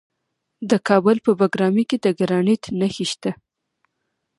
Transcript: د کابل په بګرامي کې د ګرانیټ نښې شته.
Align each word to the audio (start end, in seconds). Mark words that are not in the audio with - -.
د 0.69 0.71
کابل 0.87 1.17
په 1.25 1.31
بګرامي 1.39 1.83
کې 1.89 1.97
د 2.05 2.07
ګرانیټ 2.19 2.63
نښې 2.79 3.05
شته. 3.11 3.31